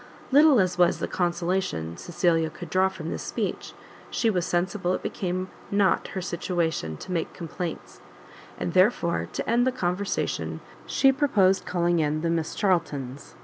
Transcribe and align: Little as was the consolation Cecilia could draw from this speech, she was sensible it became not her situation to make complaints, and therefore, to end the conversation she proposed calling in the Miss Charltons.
Little 0.31 0.59
as 0.59 0.79
was 0.79 0.97
the 0.97 1.07
consolation 1.07 1.95
Cecilia 1.95 2.49
could 2.49 2.71
draw 2.71 2.89
from 2.89 3.11
this 3.11 3.21
speech, 3.21 3.73
she 4.09 4.31
was 4.31 4.47
sensible 4.47 4.95
it 4.95 5.03
became 5.03 5.51
not 5.69 6.07
her 6.17 6.23
situation 6.23 6.97
to 6.97 7.11
make 7.11 7.35
complaints, 7.35 8.01
and 8.57 8.73
therefore, 8.73 9.27
to 9.31 9.47
end 9.47 9.67
the 9.67 9.71
conversation 9.71 10.59
she 10.87 11.11
proposed 11.11 11.67
calling 11.67 11.99
in 11.99 12.21
the 12.21 12.31
Miss 12.31 12.55
Charltons. 12.55 13.35